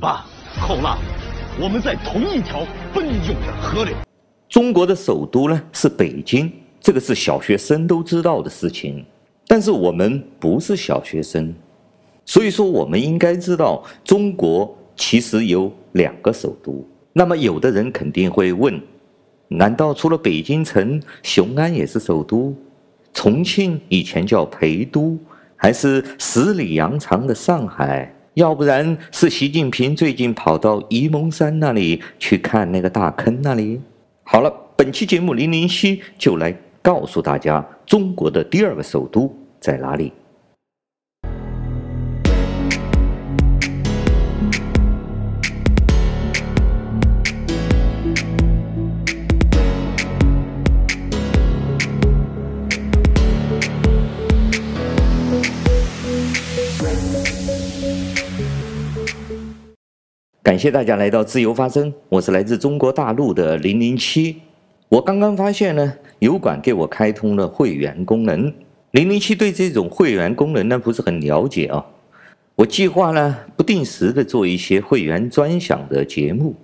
[0.00, 0.24] 吧，
[0.58, 0.98] 后浪，
[1.60, 3.94] 我们在同一条奔涌的河流。
[4.48, 9.04] 中国的首都呢是北京，这个是小学生都知道的事情。
[9.46, 11.54] 但是我们不是小学生，
[12.24, 16.88] 所以说我们应该知道，中国其实有两个首都。
[17.12, 18.80] 那么有的人肯定会问：
[19.48, 22.54] 难道除了北京城，雄安也是首都？
[23.12, 25.18] 重庆以前叫陪都，
[25.56, 28.14] 还是十里洋场的上海？
[28.34, 33.80] 要不然是习近平最近跑到沂蒙山那里去看那个大坑那里？
[34.22, 40.12] 好了，本期节目零零七就来告诉大家，中国的第二个首都在哪里。
[60.42, 64.36] 感谢大家来到自由发声，我是来自中国大陆的零零七。
[64.88, 68.50] 我刚刚发现呢，油管给我开通了会员功能。
[68.92, 71.84] 零零七对这种会员功能呢不是很了解啊。
[72.56, 76.54] 我计划呢不定时的做一些会员专享的节目。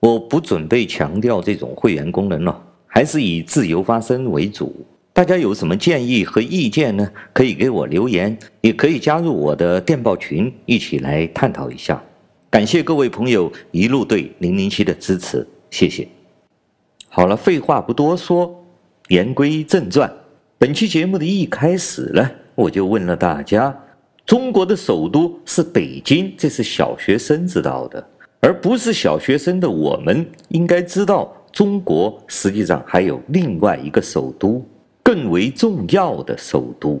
[0.00, 4.84] 我不准备强调这种会员功能了，还是以自由发声为主。
[5.14, 7.10] 大家有什么建议和意见呢？
[7.32, 12.02] 可以给我留言，也可以加入我的电报群，一起来探讨一下。
[12.52, 16.06] 感谢各位朋友一路对零零七的支持，谢谢。
[17.08, 18.62] 好了，废话不多说，
[19.08, 20.12] 言归正传。
[20.58, 23.74] 本期节目的一开始呢，我就问了大家：
[24.26, 28.06] 中国的首都是北京，这是小学生知道的，
[28.40, 34.62] 而不是小学生的我们应该知道，中国实际上还有另外一个首都，
[35.02, 37.00] 更为重要的首都。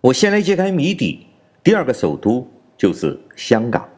[0.00, 1.20] 我先来揭开谜底，
[1.62, 2.44] 第二个首都
[2.76, 3.88] 就是香港。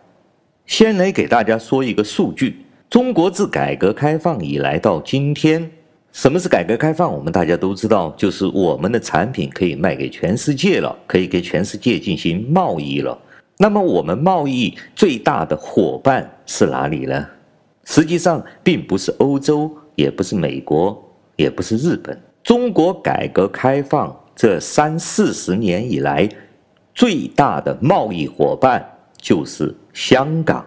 [0.70, 5.68] 先来给大家说一个数据：中国自改革开放以来到今天，
[6.12, 7.12] 什么是改革开放？
[7.12, 13.18] 我们大家都知道，就是我们的产品可以卖给全世界了，可以给全世界进行贸易了。
[13.58, 17.26] 那么我们贸易最大的伙伴是哪里呢？
[17.84, 20.96] 实际上并不是欧洲，也不是美国，
[21.34, 22.16] 也不是日本。
[22.44, 26.28] 中国改革开放这三四十年以来，
[26.94, 28.88] 最大的贸易伙伴。
[29.20, 30.64] 就是香港。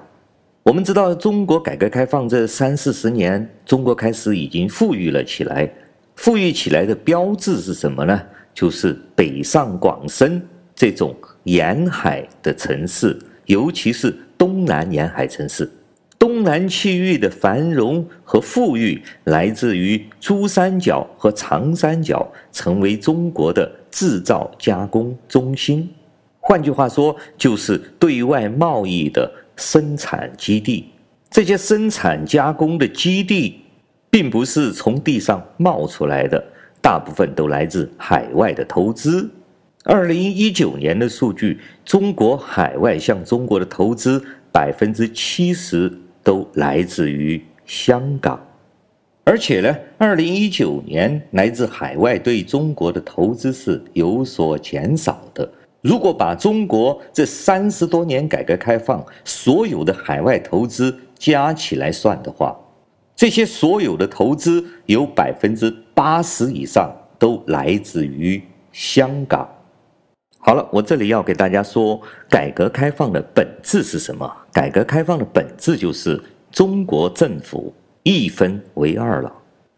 [0.64, 5.70] 我们知道，中国改革开放这三四十年，中国开始已经富裕了起来。
[6.16, 8.22] 富裕起来的标志是什么呢？
[8.54, 10.42] 就是北上广深
[10.76, 15.70] 这种沿海的城市，尤其是东南沿海城市。
[16.18, 25.90] 东南区域的繁荣和富裕来自于珠三角和长三角成为中国的制造加工中心。
[26.46, 30.90] 换句话说，就是对外贸易的生产基地。
[31.30, 33.62] 这些生产加工的基地，
[34.10, 36.44] 并不是从地上冒出来的，
[36.82, 39.30] 大部分都来自海外的投资。
[39.86, 44.22] 二零一九年的数据，中国海外向中国的投资
[44.52, 45.90] 百分之七十
[46.22, 48.38] 都来自于香港，
[49.24, 55.50] 而且呢，二零一九年来自海外对中国的投资是有所减少的。
[55.84, 62.56] 如果把中国这三十多年改革开放所有的海外投资加起来算的话，
[63.14, 66.90] 这些所有的投资有百分之八十以上
[67.20, 68.42] 都来自于
[68.72, 69.46] 香港。
[70.40, 74.34] 好了，我这里要给大家说，改革开放的本质是什么？
[74.54, 77.74] 改革开放的本质就是中国政府
[78.04, 79.30] 一分为二了。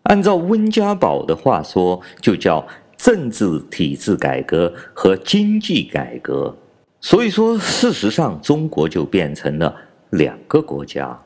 [0.04, 2.64] 按照温家宝的话说，就叫。
[2.98, 6.56] 政治体制改革和经济改革，
[7.02, 9.76] 所以说，事实上，中国就变成了
[10.12, 11.18] 两个国家，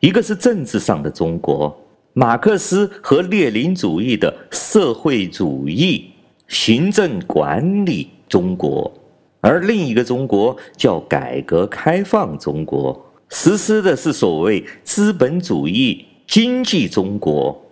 [0.00, 1.76] 一个是政治上的中国，
[2.12, 6.10] 马克思和列宁主义的社会主义
[6.46, 8.92] 行政管理中国，
[9.40, 17.63] 而另一个中国叫改革开放中国，实施的是所谓资本主义经济中国。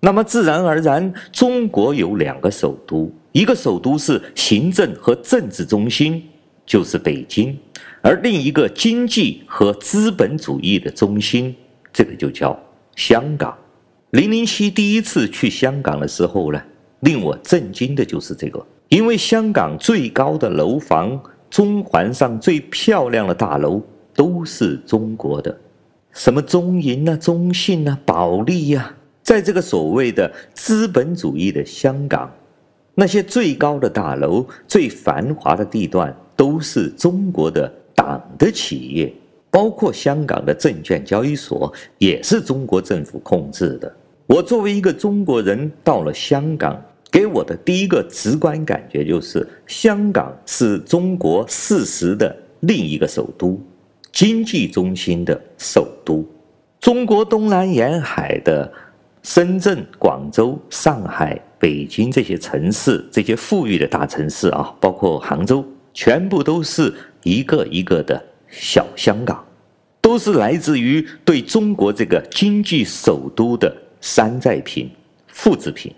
[0.00, 6.22] 那么自然而然，中国有两个首都，一个首都是行政和政治中心，
[6.64, 7.52] 就是北京；
[8.00, 11.54] 而另一个经济和资本主义的中心，
[11.92, 12.56] 这个就叫
[12.94, 13.56] 香港。
[14.10, 16.62] 零零七第一次去香港的时候呢，
[17.00, 23.82] 令我震惊的就是这个，因为香港最高的楼房、中环上最漂亮的大楼
[24.14, 25.58] 都是中国的，
[26.12, 28.94] 什么中银啊、中信啊、保利呀、
[29.28, 32.32] 在这个所谓的资本主义的香港，
[32.94, 39.12] 那些最高的大楼、最繁华的地段，都是中国的党的企业。
[39.50, 43.94] 包括香港的证券交易所也是中国政府控制的。
[44.26, 53.60] 我作为一个中国人，到了香港，给我的第一个直观感觉就是，香港是中国事实的另一个首都，
[54.10, 56.26] 经济中心的首都。
[56.80, 58.72] 中国东南沿海的
[59.30, 66.90] 深圳、广州、上海、北京这些城市，这些富裕的大城市啊，包括杭州，全部都是
[67.24, 69.44] 一个一个的小香港，
[70.00, 73.70] 都是来自于对中国这个经济首都的
[74.00, 74.90] 山寨品、
[75.26, 75.94] 复制品。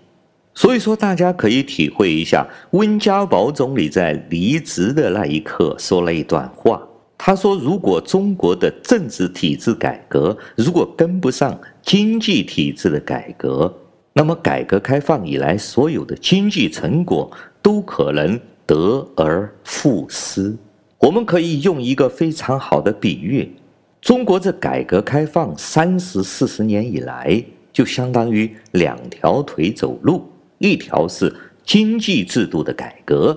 [0.53, 6.81] 所以说，大家可以体会一下，温家宝总理在离职的那一刻说了一段话。
[7.23, 13.73] 他说：“如果中国的政治体制改革如果跟不上经济体制的改革，
[14.13, 17.31] 那么改革开放以来所有的经济成果
[17.61, 20.55] 都可能得而复失。
[20.99, 23.51] 我们可以用一个非常好的比喻：
[23.99, 27.43] 中国这改革开放三十四十年以来，
[27.73, 30.29] 就相当于两条腿走路，
[30.59, 31.35] 一条是
[31.65, 33.35] 经济制度的改革，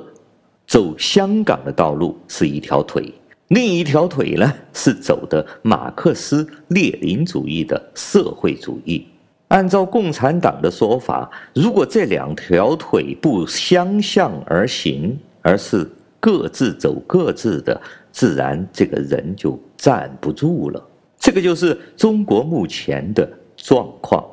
[0.66, 3.12] 走香港的道路是一条腿。”
[3.54, 9.06] 另一条腿呢，是走的马克思列宁主义的社会主义。
[9.46, 17.80] 按照共产党的说法，如果这两条腿不相向而行，而是各自走各自的，
[18.10, 20.84] 自然这个人就站不住了。
[21.16, 24.24] 这个就是中国目前的状况。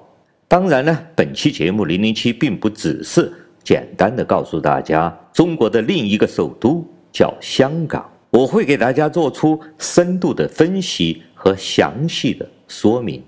[0.47, 3.31] 当然呢，本期节目零零七并不只是
[3.63, 8.03] 简单的告诉大家，中国的另一个首都叫香港。
[8.31, 13.21] 我会给大家做出深度的分析和详细的说明。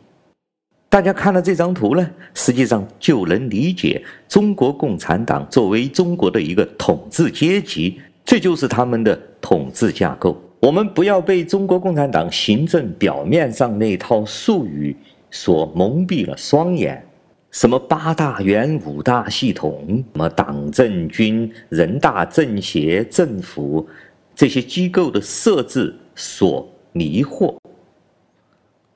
[0.87, 10.41] 大家看了这张图呢，实际上就能理解中国共产党作为中国的一个统治阶级，这就是他们的统治架构。
[10.61, 14.95] 我们不要被中国共产党行政表面上那套术语
[15.29, 17.05] 所蒙蔽了双眼。
[17.51, 23.85] 什么八大员、五大系统，什么党政军、人大政协、政府。
[24.35, 27.55] 这些机构的设置所迷惑，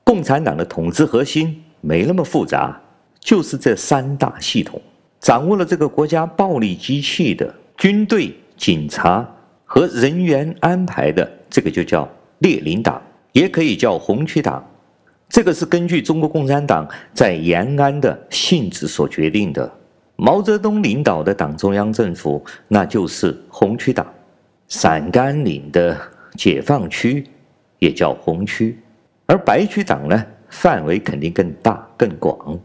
[0.04, 2.80] 共产党的统治核心没那么复杂，
[3.20, 4.82] 就是这三大系统，
[5.20, 9.28] 掌握了这个国家暴力机器的军队、警察
[9.66, 12.08] 和人员安排的，这个就叫
[12.40, 13.02] 列宁党，
[13.32, 14.66] 也可以叫红区党。
[15.30, 19.70] 这个是根据中国共产党在延安的性质所决定的。
[20.16, 24.08] 毛泽东领导的党中央政府，那就是红区党。
[24.68, 25.98] 陕甘岭的
[26.36, 27.26] 解放区
[27.80, 28.78] 也叫红区，
[29.26, 32.60] 而白区党呢，范围肯定更大更广，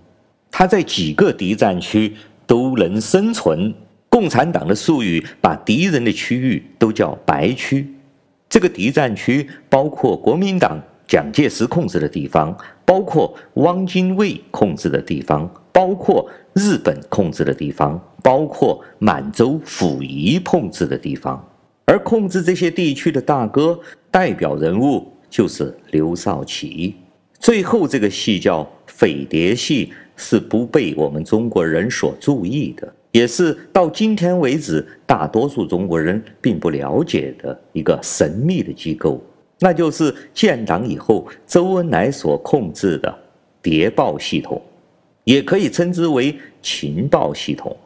[0.50, 2.12] 它在几个敌占区
[2.44, 3.72] 都能生存。
[4.08, 7.94] 共产党的术语把敌人的区域都叫白区，
[8.48, 12.54] 这个敌占区包括国民党蒋介石控制的地方，
[12.84, 21.48] 包括汪精卫控制的地方，包括日本控制的地方，包括满洲溥仪控制的地方。
[21.92, 23.78] 而控制这些地区的大哥
[24.10, 26.96] 代表人物就是刘少奇。
[27.38, 39.22] 最后这个戏叫匪谍戏，是不被我们中国人所注意的，也是到今天为止大多数中国人并不了解的一个神秘的机构，
[39.58, 43.14] 那就是建党以后周恩来所控制的
[43.60, 44.58] 谍报系统，
[45.24, 47.76] 也可以称之为情报系统。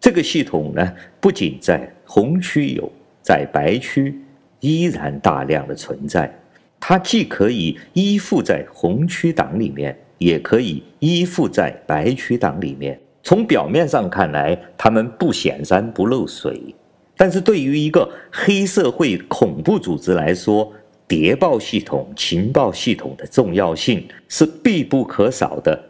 [0.00, 2.90] 这个系统呢，不仅在红区有。
[3.24, 4.20] 在白区
[4.60, 6.30] 依然大量的存在，
[6.78, 13.00] 它既可以依附在红区党里面，也可以依附在白区党里面。
[13.22, 16.74] 从表面上看来，他们不显山不漏水，
[17.16, 20.70] 但是对于一个黑社会恐怖组织来说，
[21.08, 25.82] 谍报系统、情报系统的重要性是必不可少的。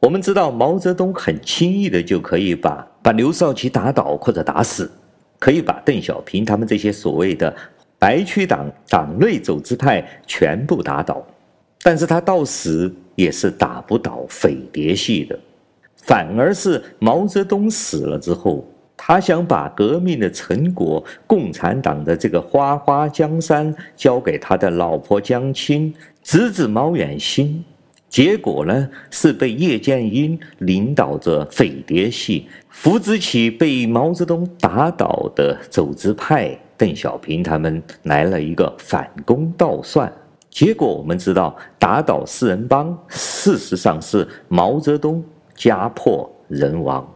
[0.00, 4.90] 我们知道，毛泽东很轻易的就可以把把刘少奇打倒或者打死。
[5.42, 7.52] 可以把邓小平他们这些所谓的
[7.98, 11.20] 白区党党内走资派全部打倒，
[11.82, 15.36] 但是他到死也是打不倒匪谍系的，
[15.96, 18.64] 反而是毛泽东死了之后，
[18.96, 27.64] 他想把革命的成果、共产党的这个花花江山交给他的老婆江青、侄子毛远新。
[28.12, 40.12] 结果呢，是被叶剑英领导着匪谍系扶植起被毛泽东打倒的走资派，邓小平他们来了一个反攻倒算。
[40.50, 47.10] 结果我们知道，打倒四人帮，事实上是毛泽东家破人亡。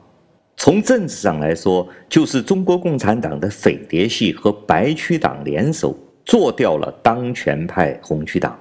[0.56, 8.58] 从政治上来说，就是中国共产党的匪谍系和白区党联手做掉了当权派红区党。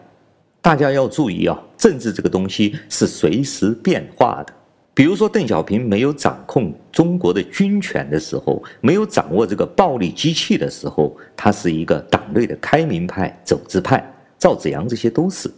[0.66, 4.54] 大家要注意啊，政治这个东西是随时变化的。
[4.96, 14.04] 比如说，邓小平没有掌控中国的军权的时候，没有掌握这个暴力机器的时候，他是一个党内的开明派、走资派，
[14.40, 15.52] 赵紫阳这些都是。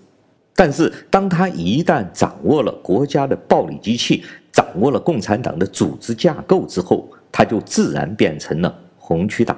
[0.53, 9.57] 但是，当他一旦掌握了国家的暴力机器，掌握了共产党的组织架构之后，他就自然变成了红区党。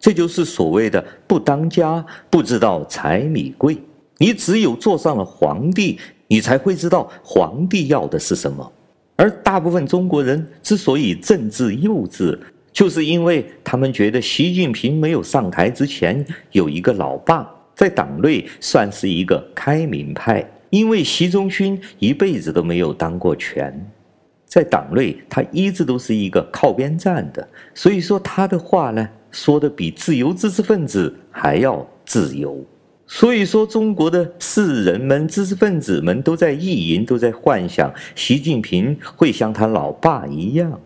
[0.00, 3.80] 这就是所谓的“不当家不知道柴米贵”。
[4.18, 8.72] 你只有坐上了皇帝，你才会知道皇帝要的是什么。
[9.16, 12.38] 而大部分中国人之所以政治幼稚，
[12.72, 23.74] 就是因为他们觉得习近平没有上台之前有一个老爸，在党内算是一个开明派，因为习仲勋一辈子都没有当过权，
[24.46, 32.64] 在党内他一直都是一个靠边站的，所以说他的话呢，说的比自由知识分子还要自由。
[33.10, 40.78] 所以说，中国的士人们、知识分子们都在意淫，都在幻想习近平会像他老爸一样，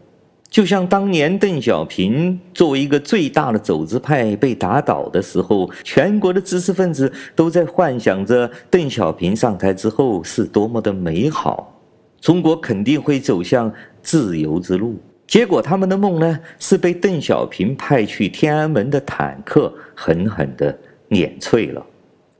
[0.48, 11.76] 就像当年邓小平作为一个最大的走资派被打倒的时候，全国的知识分子都在幻想着邓小平上台之后是多么的美好，
[12.20, 14.96] 中国肯定会走向自由之路。
[15.26, 21.84] 结果他们的梦呢，是被邓小平派去天安门的坦克狠狠地碾碎了。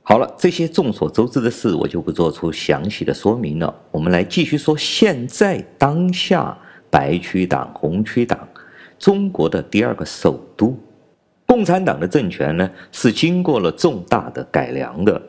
[0.05, 3.73] 好了，这些众所周知的事，我就不做出详细的说明了。
[3.89, 6.55] 我们来继续说，现在当下
[6.89, 8.45] 白区党、红区党，
[8.99, 10.77] 中国的第二个首都，
[11.45, 15.19] 共产党的政权呢，是经过了重大的改良的。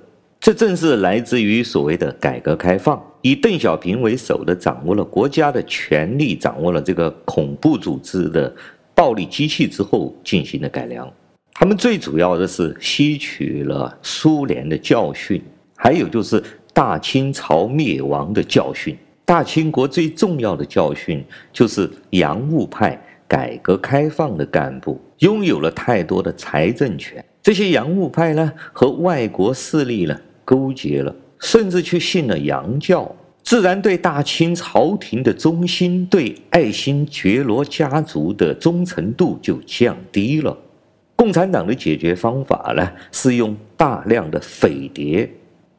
[0.40, 8.52] 这正是来自于所谓的改革开放，以邓小平为首的掌握了国家的权力，掌握了这个恐怖组织的
[8.93, 11.09] 暴力机器之后进行的改良。
[11.56, 15.40] 他们最主要的是吸取了苏联的教训，
[15.76, 16.42] 还有就是
[16.73, 18.96] 大清朝灭亡的教训。
[19.25, 33.11] 大清国最重要的教训就是洋务派改革开放的干部拥有了太多的财政权，这些洋务派呢和外国势力呢勾结了，甚至去信了洋教，
[33.44, 40.58] 自然对大清朝廷的忠心，对爱新觉罗家族的忠诚度就降低了。
[41.16, 45.30] 共产党的解决方法呢，是用大量的匪谍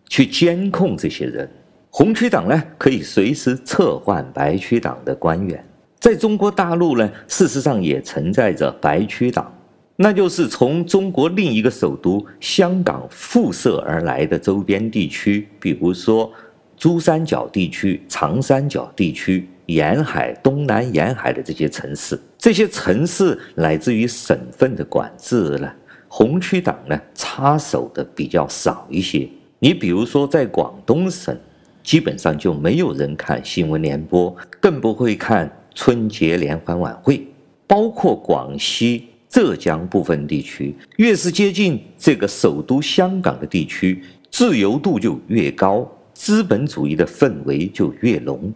[0.07, 1.49] 去监控这些人。
[1.89, 5.63] 红区党呢，可以随时撤换白区党的官员。
[5.99, 9.53] 在中国大陆呢，事实上也存在着白区党，
[9.95, 16.31] 那就是从中国另一个首都香港辐射而来的周边地区，比如说
[16.77, 19.47] 珠三角地区、长三角地区。
[19.67, 25.71] 沿海、东南沿海的这些城市，这些城市来自于省份的管制呢，
[26.07, 29.27] 红区党呢插手的比较少一些。
[29.59, 31.35] 你比如说，在广东省，
[31.81, 37.25] 基本上就没有人看新闻联播，更不会看春节联欢晚会。
[37.67, 48.53] 包括广西、浙江部分地区，越是接近这个首都香港的地区，自由度就越高，资本主义的氛围就越浓。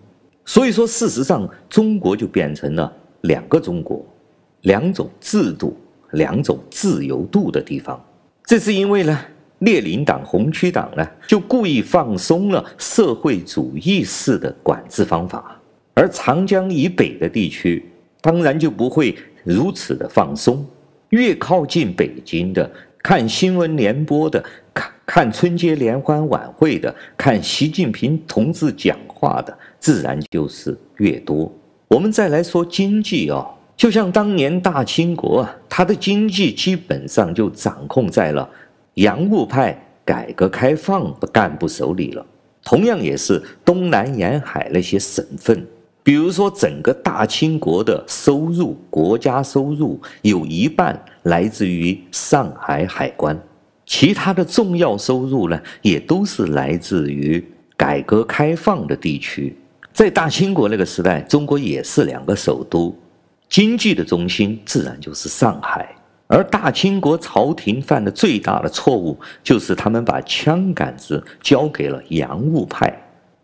[0.49, 2.91] 所以说，事实上，中国就变成了
[3.21, 4.03] 两个中国，
[4.61, 5.77] 两种制度，
[6.13, 8.03] 两种自由度的地方。
[8.43, 9.15] 这是因为呢，
[9.59, 15.61] 列宁党、红区党呢，就故意放松了社会主义式的管制方法，
[15.93, 17.87] 而长江以北的地区，
[18.19, 20.65] 当然就不会如此的放松。
[21.09, 22.67] 越靠近北京的，
[23.03, 24.43] 看新闻联播的，
[25.11, 29.57] 看春节联欢晚会的，看习近平同志讲话的。
[29.79, 31.51] 自然就是越多。
[31.87, 33.43] 我们再来说经济哦，
[33.75, 38.47] 就像当年大清国啊，它的经济基本上就掌控在了
[38.93, 39.75] 洋务派
[40.05, 42.23] 改革开放的干部手里了。
[42.63, 45.65] 同样也是东南沿海那些省份，
[46.03, 53.35] 比如说整个大清国的收入，国家收入有一半来自于上海海关，
[53.89, 57.43] 其他的重要收入呢，也都是来自于
[57.75, 59.57] 改革开放的地区。
[59.91, 62.95] 在大清国那个时代，中国也是两个首都，
[63.49, 65.89] 经济的中心自然就是上海。
[66.27, 72.95] 而大清国朝廷犯的最大的错误，就是他们把枪杆子交给了洋务派，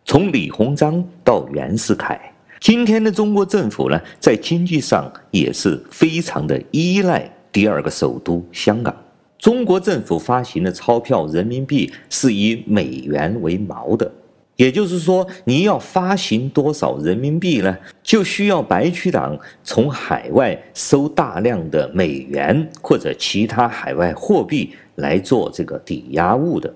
[0.06, 2.22] 从李鸿章到袁世凯。
[2.60, 8.96] 今天的中国政府呢，在经济上也是非常的依赖第二个首都香港。
[9.38, 14.12] 中国政府发行的钞票人民币是以美元为锚的。
[14.56, 17.77] 也就是说，你要发行多少人民币呢？
[18.01, 26.74] 就需要白区党从海外收大量的美元或者其他海外货币来做这个抵押物的。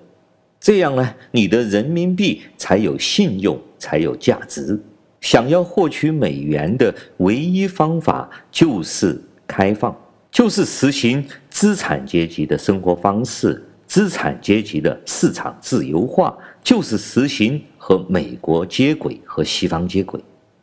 [0.60, 4.78] 这样呢，你的人民币才有信用，才有价值。
[5.22, 9.96] 想要获取美元的唯一方法就是开放，
[10.30, 20.20] 就是实行资产阶级的生活方式，资产阶级的市场自由化，就是实行和美国接轨，和西方接轨。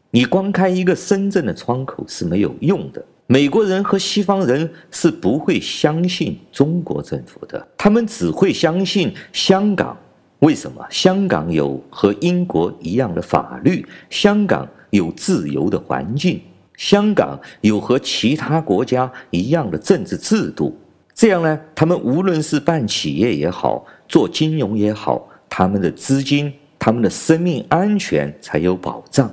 [0.10, 3.04] 你光开一个深圳的窗口是没有用的。
[3.28, 9.98] 美国人和西方人是不会相信中国政府的，他们只会相信香港。
[10.40, 10.86] 为什么？
[10.90, 16.40] 香港有和英国一样的法律，香港有自由的环境，
[16.78, 20.80] 香港有和其他国家一样的政治制度。
[21.14, 29.30] 这样呢，他们无论是办企业也好，做金融也好，他们的资金、他们的生命安全才有保障。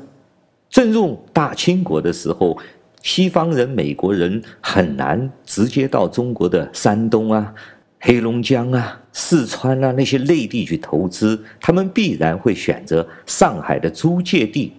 [0.69, 2.59] 正如大清国的时候。
[3.03, 7.53] 西方人、美国人很难直接到中国的山东啊、
[8.01, 14.73] 黑龙江啊、四川啊那些内地去投资，他们必然会选择上海的租界地，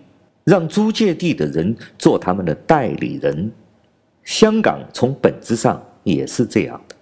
[0.46, 3.52] 让租界地的人做他们的代理人。
[4.24, 6.96] 香港从本质上也是这样的，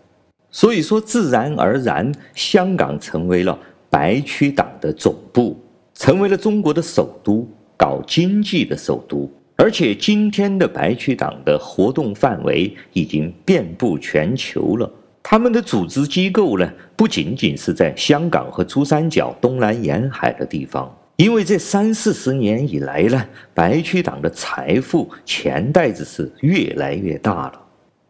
[0.49, 3.57] 所以说自然而然，香港成为了
[3.89, 5.57] 白区党的总部，
[5.93, 7.47] 成为了中国的首都，
[7.77, 9.29] 搞经济的首都。
[9.55, 14.91] 而且今天的白区党的活动范围已经遍布全球了。
[15.21, 27.61] 他们的组织机构呢，不仅仅是在香港和珠三角东南沿海的地方，因为这三四十年以来呢，白区党的财富钱袋子是越来越大了，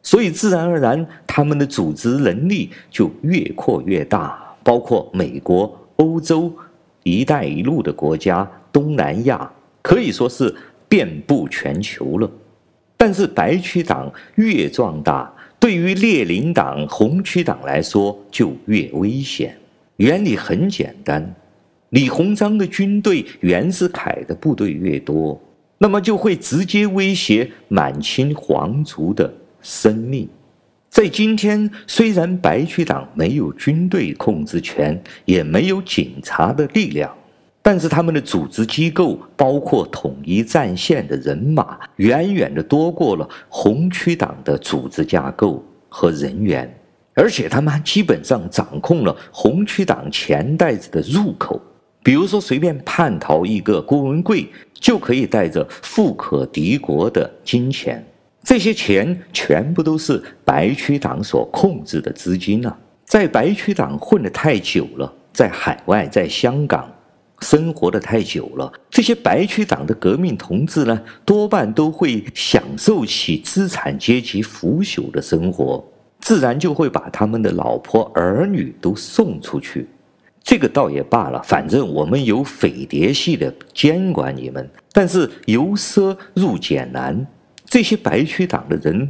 [0.01, 6.53] 所以自然而然，他们的组织能力就越扩越大，包括美国、欧洲、
[7.03, 10.53] 一带一路的国家、东南亚，可以说是。
[10.89, 12.31] 遍布全球了，
[12.95, 19.57] 但是白区党越壮大，对于列宁党、红区党来说就越危险。
[19.95, 21.33] 原理很简单，
[21.93, 25.39] 李鸿章的军队、袁世凯的部队越多，
[25.77, 30.27] 那么就会直接威胁满清皇族的生命。
[30.89, 37.15] 在今天，虽然白区党没有军队控制权，也没有警察的力量。
[37.61, 46.75] 但是他们的组织机构，包括统一战线的人马，远远的多过了红区党的组织架构和人员，
[47.13, 51.61] 而且他们还基本上掌控了红区党钱袋子的入口。
[52.03, 58.05] 比如说，随便叛逃一个郭文贵，就可以带着富可敌国的金钱，
[58.43, 62.77] 这些钱全部都是白区党所控制的资金啊！
[63.05, 66.89] 在白区党混得太久了，在海外，在香港。
[67.39, 75.83] 生活得太久了，这些白区党的革命同志呢，多半都会享受起资产阶级腐朽的生活，
[76.21, 79.89] 自然就会把他们的老婆儿女都送出去。
[80.43, 84.69] 这个倒也罢了，反正我们有匪谍系的监管你们。
[84.91, 87.25] 但是由奢入俭难，
[87.65, 89.09] 这些白区党的人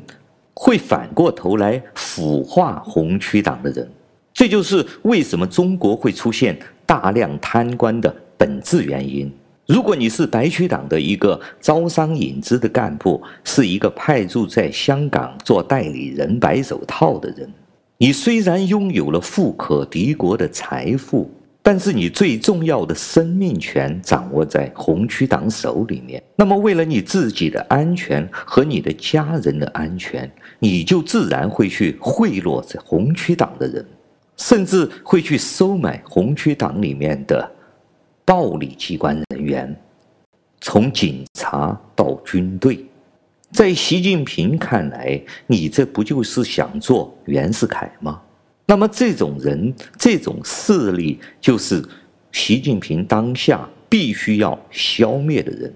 [0.53, 3.89] 会反过头来腐化红区党的人。
[4.31, 9.31] 这就是为什么中国会出现大量贪官的本质原因。
[9.65, 17.51] 如果你是白区党的一个招商引资的干部，是一个派驻在香港做代理人、白手套的人，
[18.03, 26.21] 你虽然拥有了富可敌国的财富，但是你最重要的生命权掌握在红区党手里面。
[26.35, 33.85] 那么，为了你自己的安全和你的家人的安全，你就自然会去贿赂这红区党的人。
[34.35, 37.49] 甚至会去收买红区党里面的
[38.25, 39.73] 暴力机关人员，
[40.59, 42.85] 从警察到军队，
[43.53, 48.19] 在习近平看来，你这不就是想做袁世凯吗？
[48.65, 51.83] 那么这种人、这种势力，就是
[52.31, 55.71] 习近平当下必须要消灭的人。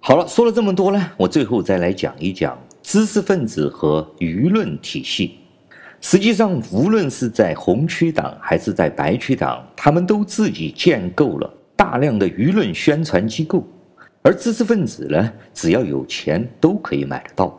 [0.00, 5.36] 好了，说了这么多呢，我最后再来讲一讲知识分子和舆论体系。
[6.00, 13.62] 实际上，无论是在红区党还是在白区党，他们都自己建构了大量的舆论宣传机构，
[14.22, 17.56] 而知识分子呢，只要有钱都可以买得到。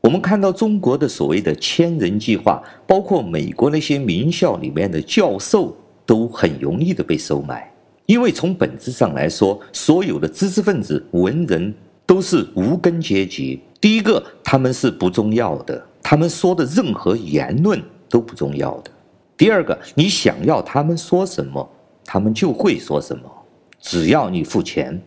[0.00, 7.70] 我们看到中国的所谓的千人计划，包括美国那些名校里面的教授，都很容易的被收买，
[8.06, 11.72] 因为从本质上来说，所有的知识分子、文人
[12.06, 13.60] 都是无根阶级。
[13.80, 15.80] 第一个，他们是不重要的。
[16.02, 18.90] 他们说的任何言论都不重要的。
[19.36, 21.70] 第二个，你想要他们说什么，
[22.04, 23.30] 他们就会说什么，
[23.78, 25.00] 只要你付钱。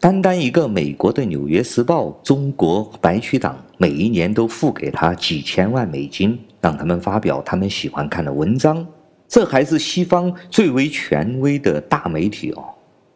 [0.00, 8.86] 单单一个美国的《纽约时报》，中国白区党每一年都付给他几千万美金，让他们发表他们喜欢看的文章。
[9.28, 12.64] 这还是西方最为权威的大媒体哦。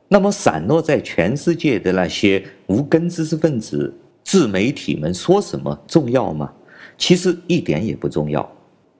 [0.08, 3.90] 那么散落在全世界的那些无根知识分子、
[4.22, 6.52] 自媒体们说什么重要吗？
[6.98, 8.46] 其实一点也不重要。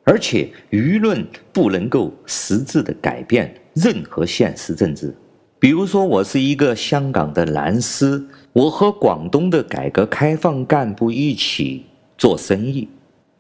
[0.05, 5.15] 而且舆论不能够实质的改变任何现实政治。
[5.59, 11.87] 比如说，我是一个香港的蓝丝，我和广东的改革开放干部一起
[12.19, 12.87] 做生意，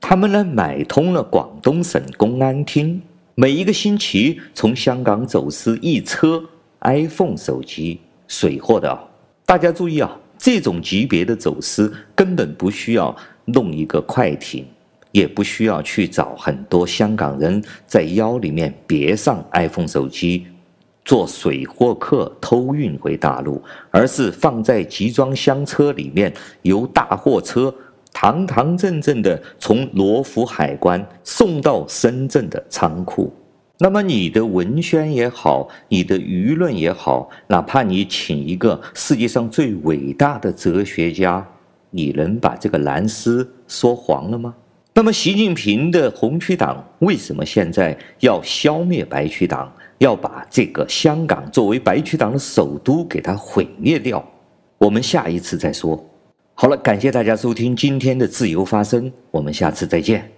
[0.00, 3.02] 他们呢买通了广东省公安厅。
[3.34, 6.42] 每一个星期从香港走私一车
[6.80, 8.98] iPhone 手机，水货的！
[9.44, 14.64] 大家注意啊，这种级别的走私根本不需要弄一个快艇，
[15.12, 20.46] 也不需要去找很多香港人在腰里面别上 iPhone 手机，
[21.04, 27.74] 做水货客偷运回大陆，而是放在集装箱车里面，由大货车。
[28.16, 33.34] 堂堂正正的从罗湖海关送到深圳的仓库，
[33.78, 41.44] 那么你的文宣也好，你的舆论也好，哪怕你请一个世界上最伟大的哲学家，
[41.90, 44.54] 你能把这个蓝丝说黄了吗？
[44.94, 54.24] 那么习近平的红区党为什么现在要消灭白区党，要把这个香港作为白区党的首都给它毁灭掉？
[54.78, 56.02] 我们下一次再说。
[56.54, 60.33] 好了，感谢大家收听今天的自由发声，我们下次再见。